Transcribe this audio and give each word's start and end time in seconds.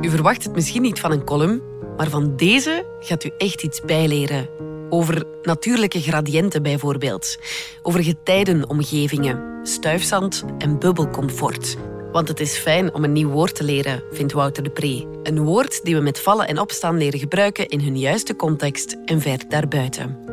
U 0.00 0.10
verwacht 0.10 0.44
het 0.44 0.54
misschien 0.54 0.82
niet 0.82 1.00
van 1.00 1.12
een 1.12 1.24
column, 1.24 1.62
maar 1.96 2.08
van 2.08 2.36
deze 2.36 2.86
gaat 3.00 3.24
u 3.24 3.30
echt 3.38 3.62
iets 3.62 3.80
bijleren. 3.80 4.48
Over 4.90 5.24
natuurlijke 5.42 6.00
gradiënten 6.00 6.62
bijvoorbeeld. 6.62 7.38
Over 7.82 8.02
getijdenomgevingen, 8.02 9.60
stuifzand 9.62 10.44
en 10.58 10.78
bubbelcomfort. 10.78 11.76
Want 12.12 12.28
het 12.28 12.40
is 12.40 12.56
fijn 12.56 12.94
om 12.94 13.04
een 13.04 13.12
nieuw 13.12 13.30
woord 13.30 13.54
te 13.54 13.64
leren, 13.64 14.02
vindt 14.10 14.32
Wouter 14.32 14.62
de 14.62 14.70
Pre. 14.70 15.06
Een 15.22 15.44
woord 15.44 15.84
die 15.84 15.94
we 15.94 16.00
met 16.00 16.20
vallen 16.20 16.48
en 16.48 16.60
opstaan 16.60 16.96
leren 16.96 17.18
gebruiken 17.18 17.68
in 17.68 17.80
hun 17.80 17.98
juiste 17.98 18.36
context 18.36 18.96
en 19.04 19.20
ver 19.20 19.48
daarbuiten. 19.48 20.25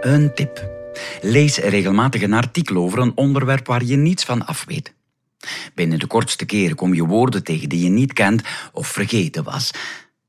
Een 0.00 0.34
tip. 0.34 0.70
Lees 1.22 1.58
regelmatig 1.58 2.22
een 2.22 2.32
artikel 2.32 2.76
over 2.76 2.98
een 2.98 3.16
onderwerp 3.16 3.66
waar 3.66 3.84
je 3.84 3.96
niets 3.96 4.24
van 4.24 4.46
af 4.46 4.64
weet. 4.64 4.94
Binnen 5.74 5.98
de 5.98 6.06
kortste 6.06 6.44
keren 6.44 6.76
kom 6.76 6.94
je 6.94 7.06
woorden 7.06 7.44
tegen 7.44 7.68
die 7.68 7.82
je 7.82 7.88
niet 7.88 8.12
kent 8.12 8.42
of 8.72 8.86
vergeten 8.86 9.44
was. 9.44 9.70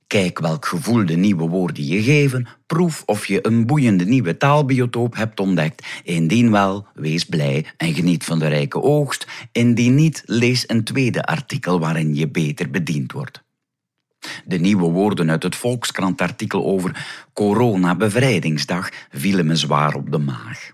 Kijk 0.08 0.40
welk 0.40 0.66
gevoel 0.66 1.06
de 1.06 1.16
nieuwe 1.16 1.48
woorden 1.48 1.86
je 1.86 2.04
geven. 2.04 2.48
Proef 2.66 3.04
of 3.06 3.26
je 3.26 3.46
een 3.46 3.66
boeiende 3.66 4.06
nieuwe 4.06 4.38
taalbiotoop 4.38 5.16
hebt 5.16 5.40
ontdekt. 5.40 5.88
Indien 6.04 6.52
wel, 6.52 6.88
wees 6.94 7.24
blij 7.24 7.66
en 7.78 7.94
geniet 7.94 8.24
van 8.24 8.40
de 8.40 8.48
rijke 8.48 8.82
oogst. 8.82 9.28
Indien 9.52 9.96
niet, 9.96 10.24
lees 10.26 10.64
een 10.68 10.84
tweede 10.84 11.24
artikel 11.24 11.80
waarin 11.80 12.16
je 12.16 12.28
beter 12.28 12.70
bediend 12.70 13.12
wordt. 13.12 13.44
De 14.46 14.58
nieuwe 14.58 14.90
woorden 14.90 15.30
uit 15.30 15.44
het 15.44 15.56
Volkskrant-artikel 15.56 16.66
over 16.66 17.06
corona-bevrijdingsdag 17.34 18.90
vielen 19.12 19.46
me 19.46 19.56
zwaar 19.56 19.96
op 19.96 20.12
de 20.12 20.18
maag. 20.18 20.72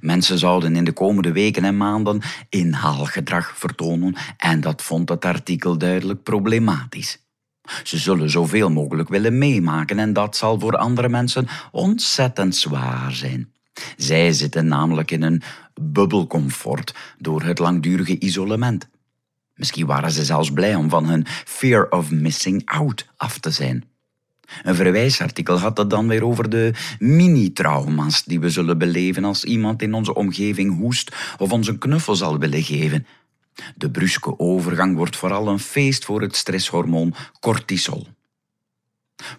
Mensen 0.00 0.38
zouden 0.38 0.76
in 0.76 0.84
de 0.84 0.92
komende 0.92 1.32
weken 1.32 1.64
en 1.64 1.76
maanden 1.76 2.22
inhaalgedrag 2.48 3.52
vertonen 3.56 4.16
en 4.36 4.60
dat 4.60 4.82
vond 4.82 5.08
het 5.08 5.24
artikel 5.24 5.78
duidelijk 5.78 6.22
problematisch. 6.22 7.26
Ze 7.82 7.98
zullen 7.98 8.30
zoveel 8.30 8.70
mogelijk 8.70 9.08
willen 9.08 9.38
meemaken 9.38 9.98
en 9.98 10.12
dat 10.12 10.36
zal 10.36 10.58
voor 10.58 10.76
andere 10.76 11.08
mensen 11.08 11.48
ontzettend 11.70 12.56
zwaar 12.56 13.12
zijn. 13.12 13.52
Zij 13.96 14.32
zitten 14.32 14.66
namelijk 14.66 15.10
in 15.10 15.22
een 15.22 15.42
bubbelcomfort 15.80 16.94
door 17.18 17.42
het 17.42 17.58
langdurige 17.58 18.18
isolement. 18.18 18.88
Misschien 19.58 19.86
waren 19.86 20.10
ze 20.10 20.24
zelfs 20.24 20.52
blij 20.52 20.74
om 20.74 20.88
van 20.88 21.06
hun 21.06 21.26
fear 21.44 21.86
of 21.90 22.10
missing 22.10 22.62
out 22.64 23.06
af 23.16 23.38
te 23.38 23.50
zijn. 23.50 23.84
Een 24.62 24.74
verwijsartikel 24.74 25.58
had 25.58 25.78
het 25.78 25.90
dan 25.90 26.08
weer 26.08 26.24
over 26.24 26.50
de 26.50 26.72
mini-trauma's 26.98 28.24
die 28.24 28.40
we 28.40 28.50
zullen 28.50 28.78
beleven 28.78 29.24
als 29.24 29.44
iemand 29.44 29.82
in 29.82 29.94
onze 29.94 30.14
omgeving 30.14 30.78
hoest 30.78 31.16
of 31.38 31.52
ons 31.52 31.68
een 31.68 31.78
knuffel 31.78 32.14
zal 32.14 32.38
willen 32.38 32.62
geven. 32.62 33.06
De 33.76 33.90
bruske 33.90 34.38
overgang 34.38 34.96
wordt 34.96 35.16
vooral 35.16 35.48
een 35.48 35.58
feest 35.58 36.04
voor 36.04 36.20
het 36.20 36.36
stresshormoon 36.36 37.14
cortisol. 37.40 38.06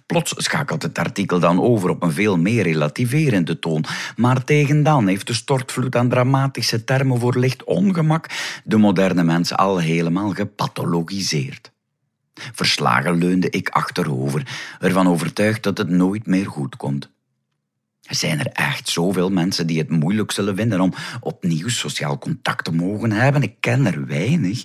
Plots 0.05 0.33
schakelt 0.37 0.83
het 0.83 0.97
artikel 0.97 1.39
dan 1.39 1.61
over 1.61 1.89
op 1.89 2.03
een 2.03 2.11
veel 2.11 2.37
meer 2.37 2.63
relativerende 2.63 3.59
toon, 3.59 3.83
maar 4.15 4.43
tegen 4.43 4.83
dan 4.83 5.07
heeft 5.07 5.27
de 5.27 5.33
stortvloed 5.33 5.95
aan 5.95 6.09
dramatische 6.09 6.83
termen 6.83 7.19
voor 7.19 7.37
licht 7.37 7.63
ongemak 7.63 8.25
de 8.63 8.77
moderne 8.77 9.23
mens 9.23 9.53
al 9.53 9.77
helemaal 9.77 10.33
gepathologiseerd. 10.33 11.71
Verslagen 12.33 13.17
leunde 13.17 13.49
ik 13.49 13.69
achterover, 13.69 14.47
ervan 14.79 15.07
overtuigd 15.07 15.63
dat 15.63 15.77
het 15.77 15.89
nooit 15.89 16.25
meer 16.25 16.47
goed 16.47 16.75
komt. 16.75 17.09
Er 18.09 18.15
zijn 18.15 18.39
er 18.39 18.47
echt 18.47 18.89
zoveel 18.89 19.29
mensen 19.29 19.67
die 19.67 19.77
het 19.77 19.89
moeilijk 19.89 20.31
zullen 20.31 20.55
vinden 20.55 20.81
om 20.81 20.93
opnieuw 21.19 21.67
sociaal 21.67 22.17
contact 22.17 22.63
te 22.63 22.71
mogen 22.71 23.11
hebben. 23.11 23.41
Ik 23.41 23.55
ken 23.59 23.85
er 23.85 24.05
weinig. 24.05 24.63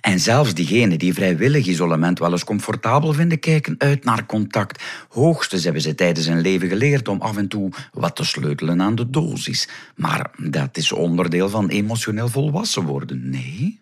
En 0.00 0.20
zelfs 0.20 0.54
diegenen 0.54 0.98
die 0.98 1.14
vrijwillig 1.14 1.66
isolement 1.66 2.18
wel 2.18 2.32
eens 2.32 2.44
comfortabel 2.44 3.12
vinden, 3.12 3.38
kijken 3.38 3.74
uit 3.78 4.04
naar 4.04 4.26
contact. 4.26 4.82
Hoogstens 5.08 5.64
hebben 5.64 5.82
ze 5.82 5.94
tijdens 5.94 6.26
hun 6.26 6.40
leven 6.40 6.68
geleerd 6.68 7.08
om 7.08 7.20
af 7.20 7.36
en 7.36 7.48
toe 7.48 7.72
wat 7.92 8.16
te 8.16 8.24
sleutelen 8.24 8.82
aan 8.82 8.94
de 8.94 9.10
dosis. 9.10 9.68
Maar 9.96 10.30
dat 10.36 10.76
is 10.76 10.92
onderdeel 10.92 11.48
van 11.48 11.68
emotioneel 11.68 12.28
volwassen 12.28 12.84
worden, 12.84 13.30
nee? 13.30 13.80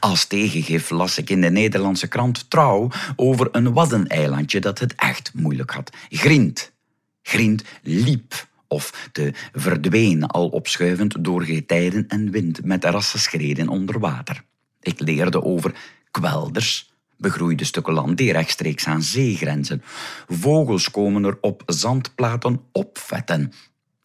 Als 0.00 0.24
tegengif 0.24 0.90
las 0.90 1.18
ik 1.18 1.30
in 1.30 1.40
de 1.40 1.50
Nederlandse 1.50 2.08
krant 2.08 2.50
Trouw 2.50 2.90
over 3.16 3.48
een 3.52 3.72
waddeneilandje 3.72 4.60
dat 4.60 4.78
het 4.78 4.94
echt 4.94 5.30
moeilijk 5.34 5.70
had. 5.70 5.90
Grind. 6.08 6.72
Grind 7.22 7.64
liep 7.82 8.46
of 8.68 9.08
te 9.12 9.32
verdween 9.52 10.26
al 10.26 10.48
opschuivend 10.48 11.24
door 11.24 11.42
getijden 11.42 12.08
en 12.08 12.30
wind 12.30 12.64
met 12.64 12.84
rassenschreden 12.84 13.68
onder 13.68 13.98
water. 13.98 14.44
Ik 14.82 15.00
leerde 15.00 15.42
over 15.42 15.74
kwelders, 16.10 16.92
begroeide 17.16 17.64
stukken 17.64 17.92
land 17.92 18.16
die 18.16 18.32
rechtstreeks 18.32 18.86
aan 18.86 19.02
zee 19.02 19.36
grenzen. 19.36 19.82
Vogels 20.28 20.90
komen 20.90 21.24
er 21.24 21.38
op 21.40 21.62
zandplaten 21.66 22.60
opvetten. 22.72 23.52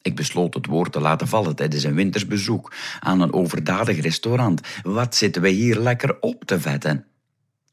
Ik 0.02 0.16
besloot 0.16 0.54
het 0.54 0.66
woord 0.66 0.92
te 0.92 1.00
laten 1.00 1.28
vallen 1.28 1.56
tijdens 1.56 1.84
een 1.84 1.96
wintersbezoek 1.96 2.74
aan 3.00 3.22
een 3.22 3.34
overdadig 3.34 4.02
restaurant. 4.02 4.62
Wat 4.84 5.16
zitten 5.16 5.42
we 5.42 5.50
hier 5.50 5.80
lekker 5.80 6.18
op 6.20 6.44
te 6.46 6.60
vetten? 6.60 7.06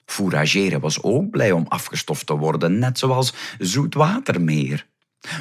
Fourageren 0.05 0.81
was 0.81 1.03
ook 1.03 1.31
blij 1.31 1.53
om 1.53 1.67
afgestoft 1.69 2.27
te 2.27 2.37
worden, 2.37 2.79
net 2.79 2.99
zoals 2.99 3.35
zoetwatermeer. 3.59 4.87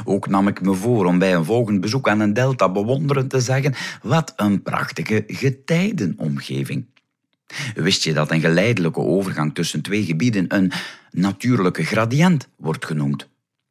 Ook 0.03 0.27
nam 0.27 0.47
ik 0.47 0.61
me 0.61 0.73
voor 0.73 1.05
om 1.05 1.19
bij 1.19 1.35
een 1.35 1.45
volgend 1.45 1.81
bezoek 1.81 2.07
aan 2.09 2.19
een 2.19 2.33
delta 2.33 2.69
bewonderend 2.69 3.29
te 3.29 3.39
zeggen: 3.39 3.73
wat 4.01 4.33
een 4.35 4.61
prachtige 4.61 5.23
getijdenomgeving. 5.27 6.85
Wist 7.73 8.03
je 8.03 8.13
dat 8.13 8.31
een 8.31 8.41
geleidelijke 8.41 8.99
overgang 8.99 9.53
tussen 9.53 9.81
twee 9.81 10.05
gebieden 10.05 10.55
een 10.55 10.71
natuurlijke 11.11 11.83
gradient 11.83 12.47
wordt 12.57 12.85
genoemd? 12.85 13.29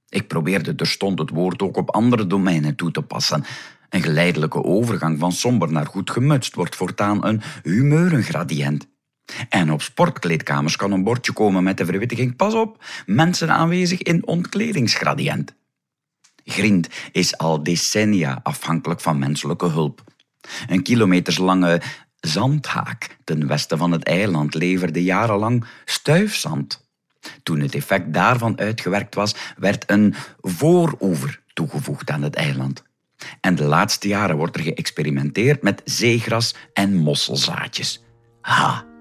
Ik 0.09 0.28
probeerde 0.28 0.75
terstond 0.75 1.19
het 1.19 1.31
woord 1.31 1.62
ook 1.62 1.76
op 1.76 1.91
andere 1.91 2.26
domeinen 2.26 2.75
toe 2.75 2.91
te 2.91 3.03
passen. 3.03 3.44
Een 3.88 4.03
geleidelijke 4.03 4.65
overgang 4.65 5.19
van 5.19 5.32
somber 5.32 5.72
naar 5.72 5.87
goed 5.87 6.10
gemutst 6.10 6.54
wordt 6.54 6.76
voortaan 6.76 7.25
een 7.25 7.42
humeurengradient. 7.62 8.87
En 9.48 9.72
op 9.72 9.82
sportkleedkamers 9.82 10.76
kan 10.76 10.92
een 10.92 11.04
bordje 11.04 11.32
komen 11.32 11.62
met 11.62 11.76
de 11.76 11.84
verwittiging: 11.84 12.37
pas 12.37 12.54
op, 12.54 12.84
mensen 13.06 13.50
aanwezig 13.50 14.03
in 14.03 14.26
ontkledingsgradient. 14.26 15.54
Grind 16.44 16.88
is 17.12 17.38
al 17.38 17.62
decennia 17.62 18.41
afhankelijk 18.42 19.00
van 19.00 19.19
menselijke 19.19 19.66
hulp. 19.66 20.04
Een 20.66 20.82
kilometerslange 20.82 21.81
zandhaak 22.27 23.16
ten 23.25 23.47
westen 23.47 23.78
van 23.78 23.93
het 23.93 24.03
eiland 24.03 24.55
leverde 24.55 25.03
jarenlang 25.03 25.65
stuifzand. 25.84 26.91
Toen 27.43 27.60
het 27.60 27.75
effect 27.75 28.12
daarvan 28.12 28.59
uitgewerkt 28.59 29.15
was, 29.15 29.34
werd 29.56 29.91
een 29.91 30.15
vooroever 30.41 31.43
toegevoegd 31.53 32.10
aan 32.10 32.22
het 32.22 32.34
eiland. 32.34 32.83
En 33.41 33.55
de 33.55 33.65
laatste 33.65 34.09
jaren 34.09 34.37
wordt 34.37 34.56
er 34.56 34.62
geëxperimenteerd 34.62 35.62
met 35.62 35.83
zeegras 35.84 36.55
en 36.72 36.94
mosselzaadjes. 36.94 38.05
Ha! 38.41 38.91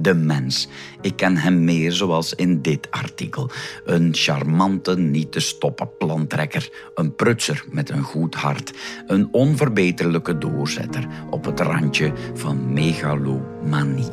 De 0.00 0.14
mens. 0.14 0.68
Ik 1.00 1.16
ken 1.16 1.36
hem 1.36 1.64
meer 1.64 1.92
zoals 1.92 2.34
in 2.34 2.62
dit 2.62 2.90
artikel. 2.90 3.50
Een 3.84 4.08
charmante, 4.12 4.98
niet 4.98 5.32
te 5.32 5.40
stoppen 5.40 5.90
plantrekker. 5.98 6.70
Een 6.94 7.14
prutser 7.14 7.64
met 7.70 7.90
een 7.90 8.02
goed 8.02 8.34
hart. 8.34 8.72
Een 9.06 9.28
onverbeterlijke 9.32 10.38
doorzetter 10.38 11.06
op 11.30 11.44
het 11.44 11.60
randje 11.60 12.12
van 12.34 12.72
megalomanie. 12.72 14.10